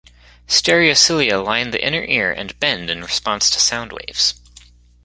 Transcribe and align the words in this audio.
Stereocilia 0.47 1.45
line 1.45 1.69
the 1.69 1.85
inner 1.85 2.03
ear 2.05 2.31
and 2.31 2.59
bend 2.59 2.89
in 2.89 3.03
response 3.03 3.51
to 3.51 3.59
sound 3.59 3.91
waves. 3.91 4.33